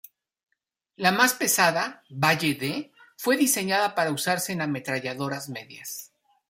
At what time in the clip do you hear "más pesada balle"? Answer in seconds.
1.11-2.55